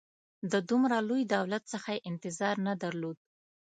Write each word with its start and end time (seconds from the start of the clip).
د 0.51 0.53
دومره 0.69 0.97
لوی 1.07 1.21
دولت 1.35 1.63
څخه 1.73 1.89
یې 1.95 2.05
انتظار 2.09 2.55
نه 2.67 2.73
درلود. 2.83 3.17